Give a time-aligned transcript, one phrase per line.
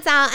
[0.00, 0.30] 早安！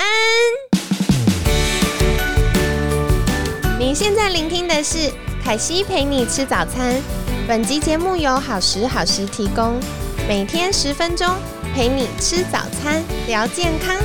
[3.80, 5.10] 你现在聆听的是
[5.42, 7.02] 凯西陪你吃早餐。
[7.48, 9.80] 本集节目由好时好时提供，
[10.28, 11.34] 每天十分钟
[11.74, 13.96] 陪你吃早餐，聊健康。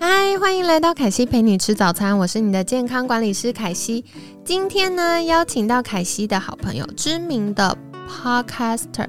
[0.00, 4.04] 嗨，欢迎来到凯西陪你吃早餐，我是你的健康管理师凯西。
[4.44, 7.76] 今天呢，邀请到凯西的好朋友，知名的
[8.08, 9.06] Podcaster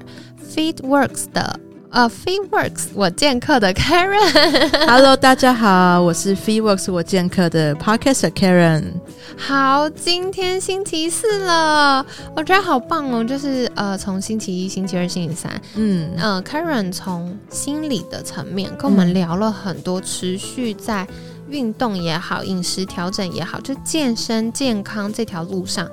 [0.54, 1.58] FeedWorks 的
[1.90, 4.30] 呃 FeedWorks 我见客的 Karen。
[4.86, 8.84] Hello，大家好，我是 FeeWorks 我见客的 Podcaster Karen。
[9.36, 12.04] 好，今天星期四了，
[12.36, 13.24] 我觉得好棒哦！
[13.24, 21.08] 就是呃，从星期一、星期二、星期三，嗯呃，Karen 从心理的层面跟我们聊了很多，持续在
[21.48, 25.88] 运动也好、饮食调整也好，就健身健康这条路上，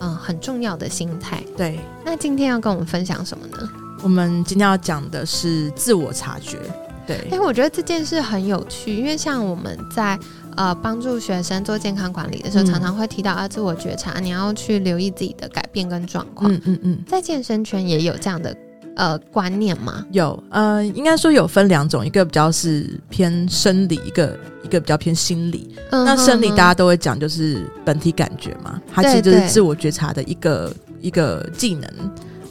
[0.00, 1.42] 嗯、很重要的心态。
[1.56, 3.68] 对，那今天要跟我们分享什么呢？
[4.02, 6.58] 我们今天要讲的是自我察觉。
[7.06, 10.18] 对哎、，我觉得这件事很有趣，因为像我们在
[10.56, 16.52] 呃帮助学生做健康管理的时候，嗯常常会提到啊自我觉察，你要去留意自己的改变跟状况。
[16.52, 18.54] 嗯嗯嗯，在健身圈也有这样的
[18.98, 20.04] 呃观念吗？
[20.10, 25.74] 有，呃，应该说有分两种，一个比较是偏生理，一个一个比较偏心理。
[25.90, 31.88] 嗯那生理大家都会讲，就是本体感觉嘛，它其对实就是自我觉察的一个一个技能。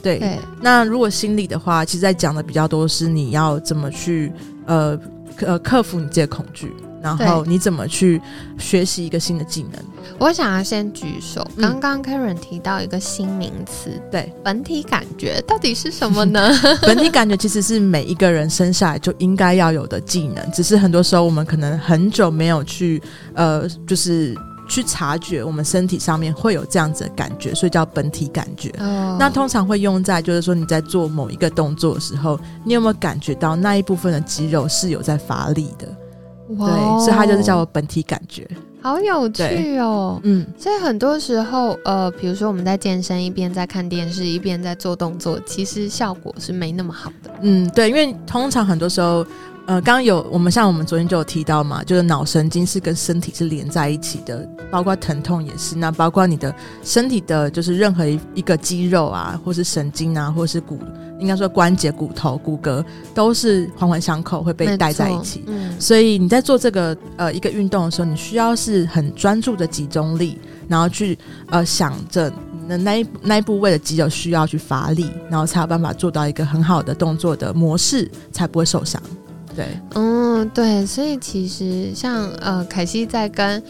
[0.02, 4.32] 对，对那如果心理的话，其实在讲的比较多是你要怎么去
[4.64, 4.96] 呃
[5.36, 6.72] 克呃克服你自己的恐惧，
[7.16, 8.20] 然后你怎么去
[8.58, 9.82] 学习一个新的技能。
[10.18, 11.46] 我想要先举手。
[11.56, 16.50] 嗯刚刚 Karen 提到一个新名词，对，本体感觉到底是什么呢？
[16.82, 23.00] 本体感觉其实是每一个人生下来就应该要有的技能，只是很多时候我们可能很久没有去
[23.34, 24.34] 呃，就是
[24.68, 28.70] 去察觉我们身体上面会有这样子的感觉，所以叫本体感觉。
[28.80, 35.88] 哦那通常会用在就是说你在做某一个动作的时候，你有没有感觉到那一部分的肌肉是有在发力的？
[36.56, 38.48] 哇对，所以它就是叫我本体感觉。
[38.80, 40.20] 好有趣哦。
[40.22, 47.30] 嗯，所以很多时候，呃，比如说我们在健身，一边在看电视，一边在做动作，其实效果是没那么好的。
[47.42, 49.26] 嗯，对，因为通常很多时候，
[49.68, 56.52] 呃，刚刚有我们像我们昨天就有提到嘛，就是脑神经是跟身体是连在一起的，包括疼痛也是，那包括你的
[56.82, 60.78] 身体的，就是任何一一个肌肉啊，或是神经啊，或是骨，
[61.20, 65.44] 应该说关节、骨头、骨骼都是环环相扣，会被带在一起。
[65.48, 71.18] 嗯，所以你在做这个呃一个运动的时候，你需要是很专注的集中力，然后去
[71.50, 78.98] 呃想着你的那一那一部位的肌肉需要去发力，然后才有办法做到一个很好的动作的模式，才不会受伤。
[79.58, 83.60] 对，嗯，对，所以其实像呃，凯西在跟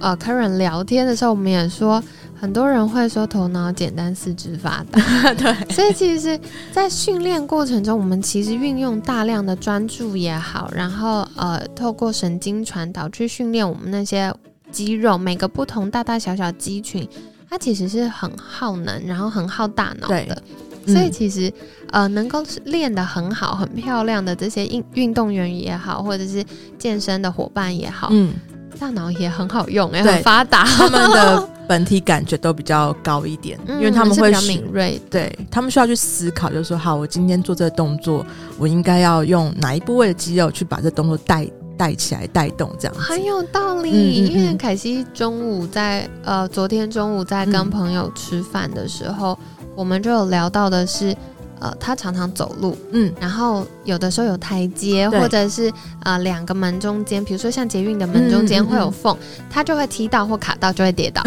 [0.00, 2.02] 呃 Karen 聊天的时候，我们也说，
[2.34, 4.98] 很多人会说头脑简单，四肢发达。
[5.34, 6.40] 对， 所以其实，
[6.72, 14.32] 在训练过程中，我们其实运用大量的专注也好，然后呃，透过神经传导去训练我们那些
[14.72, 17.06] 肌肉，每个不同大大小小肌群，
[17.50, 20.42] 它其实是很耗能，然后很耗大脑对的。
[20.86, 21.52] 嗯所以其实，
[21.90, 26.44] 呃，能够是练得很好、很漂亮的这些运运动员也好，或者是
[26.78, 28.34] 健身的伙伴也好，嗯，
[28.78, 35.00] 大脑也很好用，也很发达，他们的本体感觉都比较高一点， 因为他们会比较会敏锐。
[35.10, 38.24] 对他们需要去思考，就是说，好，我今天做这个动作，
[38.58, 42.94] 我应该要用哪一部位的肌肉去把这动作带带起来、带动，这样。
[42.96, 47.70] 很有道理，嗯嗯因为嗯凯西中午在呃，昨天中午在跟嗯。
[47.70, 49.36] 朋友吃饭的时候，
[49.74, 51.16] 我们就有聊到的是，
[51.60, 59.16] 呃，他常常走路，嗯，然后有的时候有台阶，或者是呃两个门中间，比如说像捷运的门中间会有缝，
[59.50, 61.22] 他就会踢到或卡到，就会跌倒，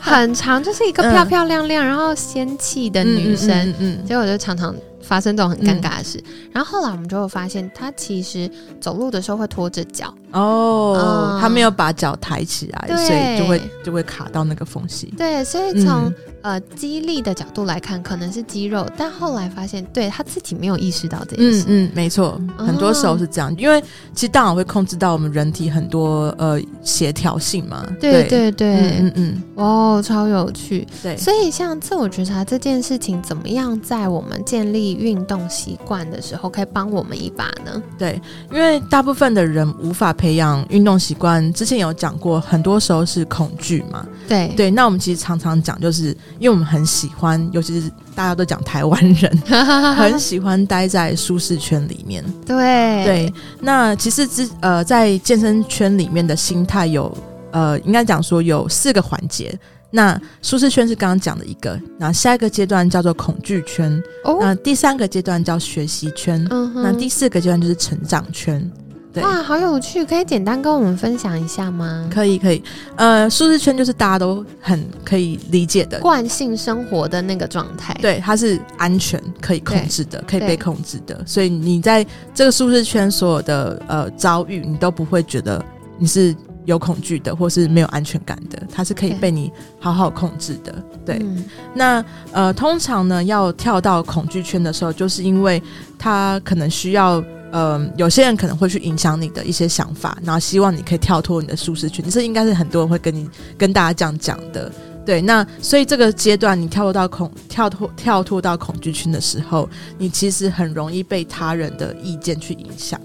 [0.00, 4.04] 很长，就是一个漂漂亮亮，然后仙气的女生，嗯。
[4.06, 4.74] 结果就常常
[5.06, 6.22] 发生这种很尴尬的事。
[6.52, 8.50] 然后后来我们就会发现，他其实
[8.80, 10.12] 走路的时候会拖着脚。
[10.32, 15.14] 哦，嗯他没有把脚抬起来，所以就会就会卡到那个缝隙。
[15.16, 21.64] 对，所以从、嗯呃肌力的角度来看，可能是肌肉，但后来发现，对他自己没有意识到这件事。
[21.66, 23.80] 嗯嗯，没错，哦很多时候是这样，因为
[24.14, 27.84] 其实大脑会控制到我们人体很多呃协调性嘛。
[28.00, 30.86] 对对对，嗯嗯嗯，哇，超有趣。
[31.02, 31.16] 对。
[31.16, 37.82] 所以，像自我觉察这件事情，怎么样在我们建立运动习惯的时候，可以帮我们一把呢？
[37.98, 38.20] 对，
[38.50, 44.06] 因为大部分的人无法培养运动习惯，之前有讲过，很多时候是恐惧嘛。
[44.26, 46.06] 对对，那我们其实常常讲，就是
[46.38, 49.38] 因为我们很喜欢，尤其是大家都讲台湾人
[49.94, 52.24] 很喜欢待在舒适圈里面。
[52.46, 57.16] 对对，那其实之呃，在健身圈里面的心态有
[57.52, 59.56] 呃，应该讲说有四个环节。
[59.90, 68.70] 那舒适圈是刚刚讲的一个，那下一个阶段叫做恐惧圈，哦，那第三个阶段叫学习圈，嗯那第四个阶段就是成长圈。
[69.12, 72.06] 对哇，好有趣，可以简单跟我们分享一下吗？
[72.12, 72.62] 可以可以，
[72.96, 85.64] 呃，舒适圈就是大家都很可以理解的，惯性生活的那个状态，，对，它是安全、可以控制的，可以被控制的，所以你在这个舒适圈所有的呃遭遇，你都不会觉得
[85.96, 86.36] 你是
[86.66, 90.74] 有恐惧的，或是没有安全感的，它是可以被你好好控制的。
[91.04, 91.42] 对，嗯
[91.74, 95.62] 那呃，通常呢，要跳到恐惧圈的时候，就是因为
[95.98, 97.24] 它可能需要。
[97.52, 104.70] 呃，有些人可能会去影响你的一些想法，然后希望你可以跳脱你的舒适圈，这应该是很多人会跟你跟大家这样讲的。
[105.06, 109.66] 对，那所以这个阶段你跳脱到恐跳脱跳脱到恐惧圈的时候，
[109.96, 113.00] 你其实很容易被他人的意见去影响。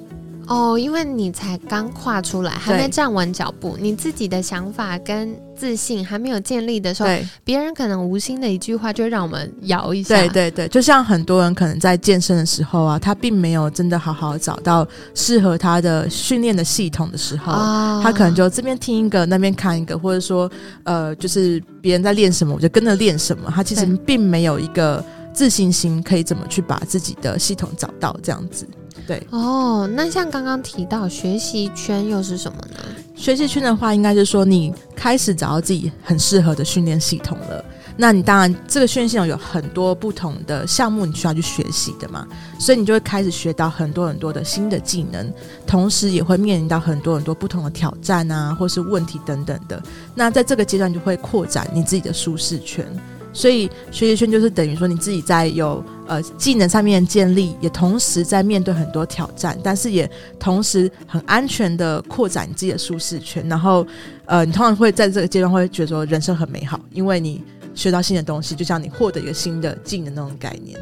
[0.52, 7.10] 哦，因为你才刚跨出来，还没站稳脚步，你自己的想法跟自信还没有建立的时候，
[7.46, 10.14] 别人可能无心的一句话就会让我们摇一下。
[10.14, 20.52] 对对对，就像很多人可能在健身的时候啊，他并没有真的好好找到适合他的训练的系统的时候，哦，他可能就这边听一个，那边看一个，或者说，
[20.84, 23.50] 呃，就是别人在练什么，我就跟着练什么。
[23.56, 25.02] 他其实并没有一个
[25.32, 28.68] 自信心，可以怎么去把自己的系统找到这样子。
[29.08, 32.78] 对，哦，那像刚刚提到学习圈又是什么呢？
[33.16, 37.64] 学习圈的话，应该是说你开始找到自己很适合的训练系统了。
[37.98, 42.26] 那你当然，这个训练系统有很多不同的项目，你需要去学习的嘛，
[42.58, 45.32] 所以你就会开始学到很多很多的新的技能，
[45.68, 49.82] 同时也会面临到很多很多不同的挑战啊，或是问题等等的。
[50.16, 52.86] 那在这个阶段，就会扩展你自己的舒适圈。
[53.34, 63.48] 所以学习圈就是等于说你自己在有呃技能上面建立，也同时在面对很多挑战，但是也同时很安全的扩展你自己的舒适圈。
[63.48, 63.86] 然后
[64.26, 67.42] 呃，你通常会在这个阶段会觉得说人生很美好，因为你
[67.74, 70.78] 学到新的东西，就像你获得一个新的技能那种概念。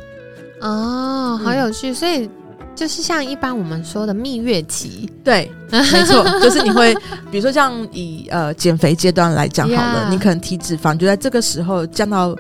[0.62, 2.30] 哦，好有趣，所以
[2.80, 6.96] 就是像一般我们说的蜜月期，对， 没错，就是你会，
[7.30, 12.34] 比如说像以呃减肥阶段来讲好了你可能体脂肪就在这个时候降到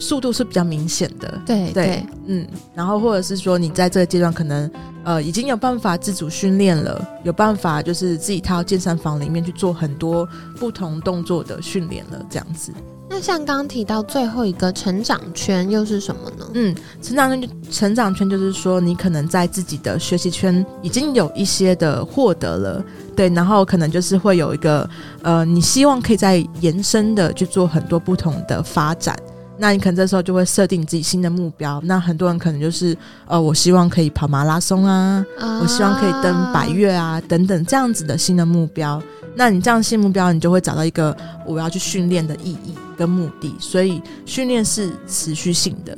[0.00, 1.40] 速度是比较明显的。
[1.46, 2.44] 对对，嗯，
[2.74, 4.68] 然后或者是说你在这个阶段可能
[5.06, 12.72] 呃已经有办法自主训练了，有办法就是自己到健身房里面去做很多不同动作的训练了，这样子。
[13.08, 16.44] 那像刚刚提到最后一个成长圈又是什么呢？
[16.54, 24.90] 嗯，成长圈就成长圈就是说，你可能在自己的学习圈已经有一些的获得了，对，然后可能就是会有一个
[25.22, 29.16] 呃，你希望可以再延伸的去做很多不同的发展。
[29.58, 31.80] 那你可能这时候就会设定自己新的目标。
[31.84, 39.02] 那很多人可能就是呃，我希望可以跑马拉松啊，啊我希望可以登百越啊，等等这样子的新的目标。
[39.34, 41.14] 那你这样新目标，你就会找到一个
[41.44, 43.54] 我要去训练的意义跟目的。
[43.58, 45.96] 所以训练是持续性的，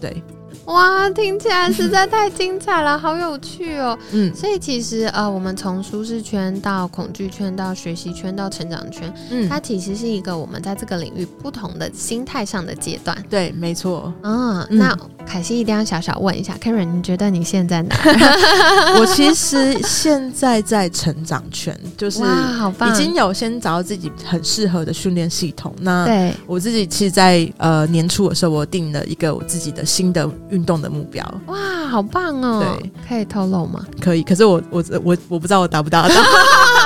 [0.00, 0.22] 对，
[0.66, 3.98] 哇，听起来实在太精彩了，好有趣哦！
[4.12, 13.16] 嗯所以其实呃，我们从舒适圈到恐惧圈到学习圈到成长圈，嗯，它其实是一个我们在这个领域不同的心态上的阶段。
[13.28, 14.12] 对，没错。
[14.22, 14.96] 嗯，嗯那
[15.30, 17.94] 凯西一定要小小问一下，Karen，你觉得你现在哪？
[18.98, 22.20] 我其实现在在成长圈，就是！
[22.20, 25.72] 已经有先找到自己很适合的训练系统。
[25.82, 31.56] 那对我自己其实在，呃年初的时候，我定了一个我自己的新的运动的目标，哇，
[31.86, 32.76] 好棒哦！
[32.80, 33.86] 对，可以透露吗？
[34.00, 34.24] 可以。
[34.24, 36.14] 可是我我我我不知道我达不达到。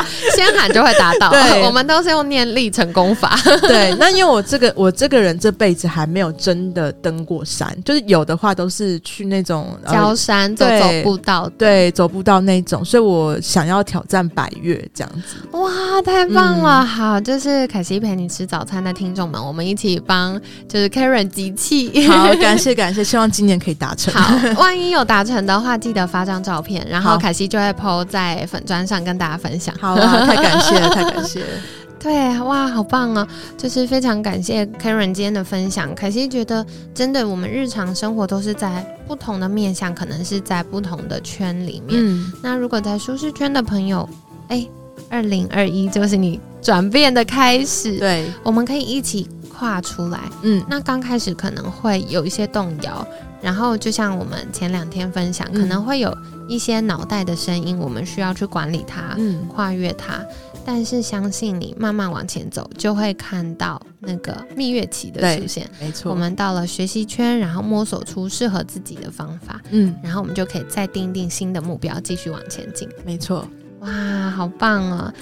[0.34, 1.30] 先喊就会达到。
[1.30, 3.38] 对 我们都是用念力成功法。
[3.62, 15.36] 对，那因为我这个我这个人这辈子还没有真的登过山，就是有的话都是去那种呃焦山走走对步道，对走不到那种，所以我想要挑战百越这样子。
[15.58, 15.70] 哇，
[16.02, 16.82] 太棒了！
[16.82, 22.06] 嗯好，就是凯西陪你吃早餐的听众们，我们一起帮就是 Karen 集气。
[22.08, 24.12] 好，感谢感谢，希望今年可以达成。
[24.14, 29.74] 好，万一有达成的话，记得发张照片，然后凯西就会 PO 在粉砖上跟大家分享。
[29.84, 31.46] 好啊，太感谢了，太感谢了。
[32.00, 33.26] 对，哇，好棒哦！
[33.56, 35.94] 就是非常感谢 Karen 今天的分享。
[35.94, 36.64] 凯西觉得，
[36.94, 42.02] 真的我们日常生活都是在不同的面向，可能是在不同的圈里面。
[42.02, 44.06] 嗯，那如果在舒适圈的朋友，
[44.48, 44.66] 哎，
[45.08, 50.20] 二零二一就是你转变的开始，对，我们可以一起跨出来。
[50.42, 53.06] 嗯那刚开始可能会有一些动摇，
[53.44, 56.16] 然后就像我们前两天分享，嗯可能会有
[56.48, 60.24] 一些脑袋的声音，我们需要去管理它，嗯，跨越它。
[60.64, 65.68] 但是相信你，慢慢往前走，就会看到那个蜜月期的出现。
[65.78, 66.10] 没错。
[66.10, 72.88] 我们到了学习圈，然后摸索出适合自己的方法，嗯，然后我们就可以再定定新的目标，继续往前进。
[73.04, 73.46] 没错。
[73.80, 75.12] 哇，好棒哦！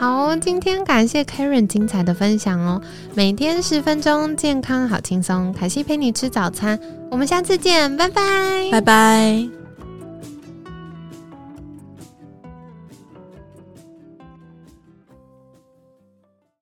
[0.00, 2.80] 好，今天感谢 Karen 精彩的分享哦。
[3.12, 5.52] 每天十分钟，健康好轻松。
[5.52, 6.80] 凯西陪你吃早餐，
[7.10, 9.59] 我们下次见，拜拜，拜拜。